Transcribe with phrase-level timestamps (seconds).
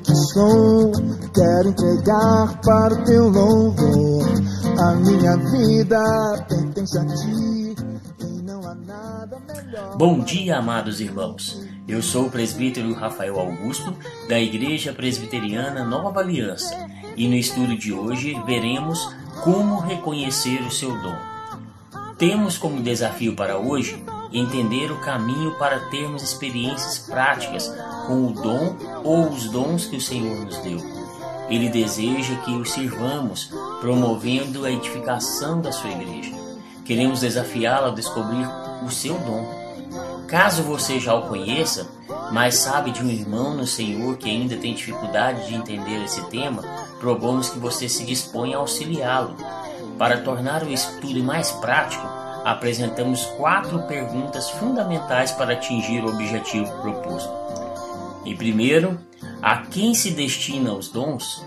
[0.00, 0.92] que sou,
[1.34, 4.26] quero entregar para o teu louvor.
[4.78, 7.74] A minha vida pertence a ti
[8.20, 9.96] e não há nada melhor.
[9.96, 11.60] Bom dia, amados irmãos.
[11.88, 13.94] Eu sou o presbítero Rafael Augusto,
[14.28, 16.76] da Igreja Presbiteriana Nova Aliança,
[17.16, 19.08] e no estudo de hoje veremos
[19.44, 21.16] como reconhecer o seu dom.
[22.18, 27.72] Temos como desafio para hoje entender o caminho para termos experiências práticas
[28.06, 30.78] com o dom ou os dons que o Senhor nos deu.
[31.48, 33.50] Ele deseja que o sirvamos,
[33.80, 36.34] promovendo a edificação da sua igreja.
[36.84, 38.48] Queremos desafiá-lo a descobrir
[38.84, 39.66] o seu dom.
[40.26, 41.88] Caso você já o conheça,
[42.32, 46.62] mas sabe de um irmão no Senhor que ainda tem dificuldade de entender esse tema,
[46.98, 49.36] propomos que você se disponha a auxiliá-lo.
[49.96, 52.06] Para tornar o estudo mais prático,
[52.46, 57.28] apresentamos quatro perguntas fundamentais para atingir o objetivo proposto.
[58.24, 59.00] Em primeiro,
[59.42, 61.44] a quem se destina os dons?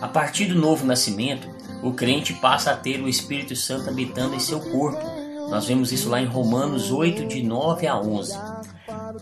[0.00, 1.46] A partir do novo nascimento,
[1.82, 5.04] o crente passa a ter o Espírito Santo habitando em seu corpo.
[5.50, 8.38] Nós vemos isso lá em Romanos 8, de 9 a 11.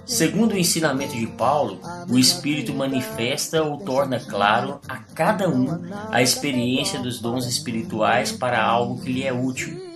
[0.06, 5.66] Segundo o ensinamento de Paulo, o Espírito manifesta ou torna claro a cada um
[6.12, 9.93] a experiência dos dons espirituais para algo que lhe é útil.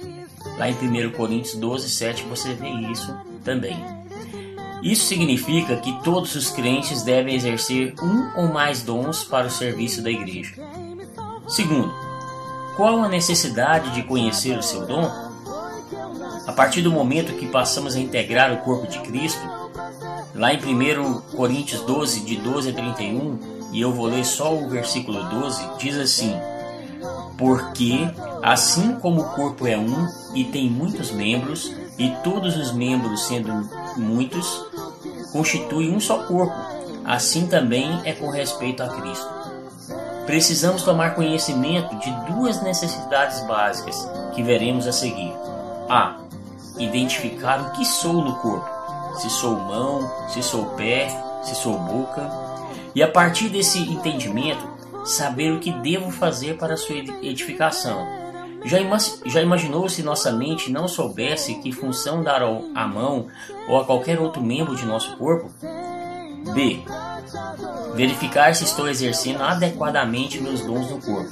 [0.58, 3.14] Lá em 1 Coríntios 12, 7 você vê isso
[3.44, 3.76] também.
[4.82, 10.02] Isso significa que todos os crentes devem exercer um ou mais dons para o serviço
[10.02, 10.54] da igreja.
[11.46, 11.92] Segundo,
[12.76, 15.10] qual a necessidade de conhecer o seu dom?
[16.46, 19.40] A partir do momento que passamos a integrar o corpo de Cristo,
[20.34, 23.38] lá em 1 Coríntios 12, de 12 a 31,
[23.72, 26.34] e eu vou ler só o versículo 12, diz assim:
[27.36, 28.08] Porque,
[28.42, 33.68] assim como o corpo é um e tem muitos membros, e todos os membros, sendo
[33.96, 34.66] muitos,
[35.32, 36.54] constituem um só corpo,
[37.04, 39.38] assim também é com respeito a Cristo.
[40.26, 45.32] Precisamos tomar conhecimento de duas necessidades básicas que veremos a seguir.
[45.88, 46.18] A.
[46.78, 48.68] Identificar o que sou no corpo.
[49.18, 51.08] Se sou mão, se sou pé,
[51.42, 52.30] se sou boca.
[52.94, 54.62] E a partir desse entendimento,
[55.04, 58.06] saber o que devo fazer para sua edificação.
[58.64, 63.26] Já, ima já imaginou se nossa mente não soubesse que função dar à mão
[63.68, 65.50] ou a qualquer outro membro de nosso corpo?
[66.54, 66.82] B.
[67.94, 71.30] Verificar se estou exercendo adequadamente meus dons no corpo.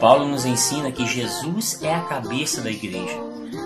[0.00, 3.18] Paulo nos ensina que Jesus é a cabeça da igreja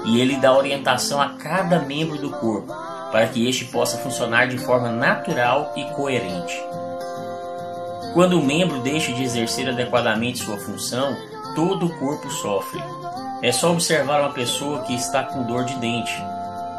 [0.04, 2.72] e ele dá orientação a cada membro do corpo
[3.10, 6.54] para que este possa funcionar de forma natural e coerente.
[8.14, 11.16] Quando o membro deixa de exercer adequadamente sua função,
[11.54, 12.80] todo o corpo sofre.
[13.42, 16.14] É só observar uma pessoa que está com dor de dente,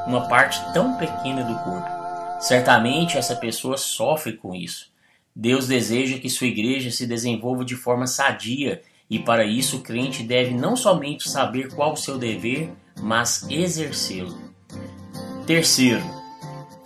[0.05, 1.89] uma parte tão pequena do corpo.
[2.39, 4.91] Certamente essa pessoa sofre com isso.
[5.35, 10.23] Deus deseja que sua igreja se desenvolva de forma sadia e para isso o crente
[10.23, 12.71] deve não somente saber qual o seu dever,
[13.01, 14.37] mas exercê-lo.
[15.45, 16.03] Terceiro,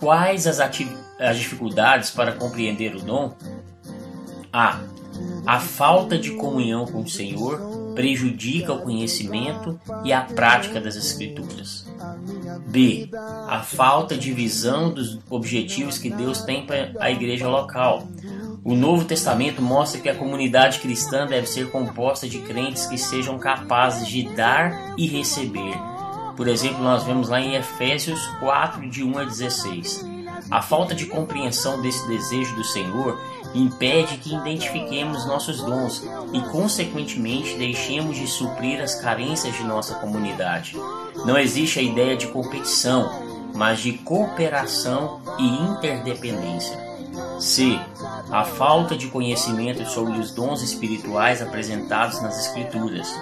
[0.00, 3.36] quais as, as dificuldades para compreender o dom?
[4.52, 4.80] A.
[5.46, 7.60] A falta de comunhão com o Senhor
[7.96, 11.86] prejudica o conhecimento e a prática das Escrituras.
[12.66, 13.08] B.
[13.48, 18.06] A falta de visão dos objetivos que Deus tem para a igreja local.
[18.62, 23.38] O Novo Testamento mostra que a comunidade cristã deve ser composta de crentes que sejam
[23.38, 25.74] capazes de dar e receber.
[26.36, 30.04] Por exemplo, nós vemos lá em Efésios 4, de 1 a 16.
[30.50, 33.18] A falta de compreensão desse desejo do Senhor
[33.58, 36.02] impede que identifiquemos nossos dons
[36.32, 40.76] e, consequentemente, deixemos de suprir as carências de nossa comunidade.
[41.24, 43.10] Não existe a ideia de competição,
[43.54, 46.84] mas de cooperação e interdependência.
[47.40, 47.78] C.
[48.30, 53.14] A falta de conhecimento sobre os dons espirituais apresentados nas Escrituras.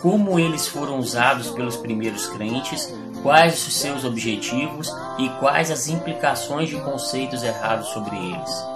[0.00, 6.68] Como eles foram usados pelos primeiros crentes, quais os seus objetivos e quais as implicações
[6.68, 8.73] de conceitos errados sobre eles.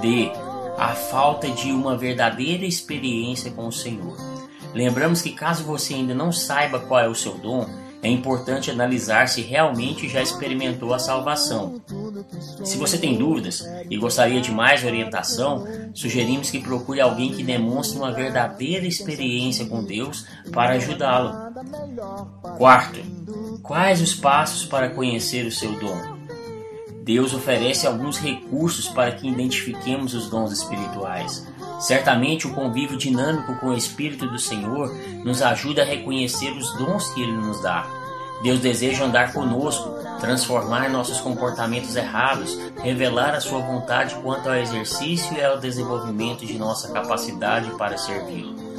[0.00, 0.30] D.
[0.78, 4.16] A falta de uma verdadeira experiência com o Senhor.
[4.74, 7.66] Lembramos que caso você ainda não saiba qual é o seu dom,
[8.02, 11.80] é importante analisar se realmente já experimentou a salvação.
[12.64, 15.64] Se você tem dúvidas e gostaria de mais orientação,
[15.94, 21.32] sugerimos que procure alguém que demonstre uma verdadeira experiência com Deus para ajudá-lo.
[22.58, 22.98] Quarto,
[23.62, 26.11] quais os passos para conhecer o seu dom?
[27.04, 31.44] Deus oferece alguns recursos para que identifiquemos os dons espirituais.
[31.80, 34.94] Certamente, o convívio dinâmico com o Espírito do Senhor
[35.24, 37.84] nos ajuda a reconhecer os dons que Ele nos dá.
[38.44, 39.90] Deus deseja andar conosco,
[40.20, 46.56] transformar nossos comportamentos errados, revelar a sua vontade quanto ao exercício e ao desenvolvimento de
[46.56, 48.71] nossa capacidade para servi-lo.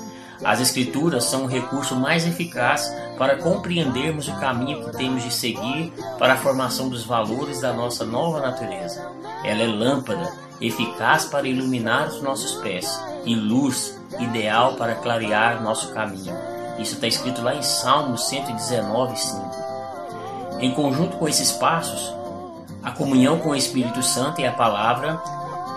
[0.43, 5.93] As Escrituras são o recurso mais eficaz para compreendermos o caminho que temos de seguir
[6.19, 9.09] para a formação dos valores da nossa nova natureza.
[9.45, 15.93] Ela é lâmpada, eficaz para iluminar os nossos pés, e luz, ideal para clarear nosso
[15.93, 16.35] caminho.
[16.77, 19.63] Isso está escrito lá em Salmos 119, 5.
[20.59, 22.13] Em conjunto com esses passos,
[22.83, 25.21] a comunhão com o Espírito Santo e a palavra,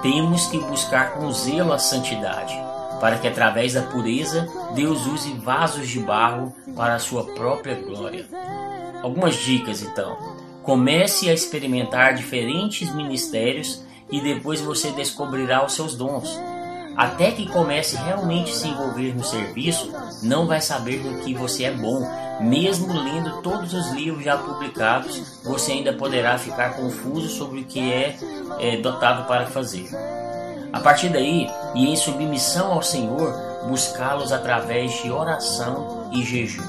[0.03, 2.53] temos que buscar com zelo a santidade,
[3.01, 8.27] para que através da pureza Deus use vasos de barro para a sua própria glória.
[9.03, 10.17] Algumas dicas então.
[10.63, 16.39] Comece a experimentar diferentes ministérios e depois você descobrirá os seus dons.
[16.97, 21.65] Até que comece realmente a se envolver no serviço, não vai saber do que você
[21.65, 22.01] é bom.
[22.41, 27.81] Mesmo lendo todos os livros já publicados, você ainda poderá ficar confuso sobre o que
[27.81, 28.17] é,
[28.59, 29.89] é dotado para fazer.
[30.73, 33.33] A partir daí, e em submissão ao Senhor,
[33.69, 36.63] buscá-los através de oração e jejum.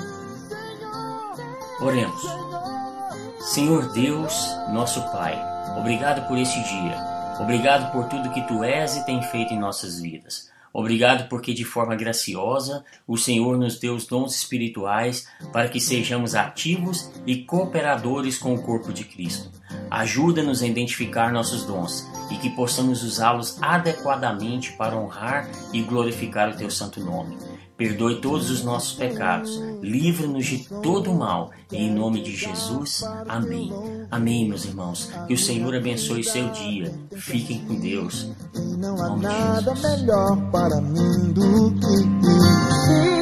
[1.82, 2.22] Oremos.
[3.40, 4.34] Senhor Deus,
[4.70, 5.40] nosso Pai,
[5.78, 6.98] obrigado por este dia.
[7.40, 10.50] Obrigado por tudo que tu és e tem feito em nossas vidas.
[10.74, 16.36] Obrigado porque de forma graciosa o Senhor nos deu os dons espirituais para que sejamos
[16.36, 19.50] ativos e cooperadores com o corpo de Cristo.
[19.90, 26.58] Ajuda-nos a identificar nossos dons e que possamos usá-los adequadamente para honrar e glorificar o
[26.58, 27.38] teu santo nome.
[27.78, 31.52] Perdoe todos os nossos pecados, livra-nos de todo o mal.
[31.72, 33.72] Em nome de Jesus, amém.
[34.10, 35.12] Amém, meus irmãos.
[35.28, 36.92] Que o Senhor abençoe o seu dia.
[37.16, 38.32] Fiquem com Deus.
[38.78, 43.17] Não há nada melhor para mim do que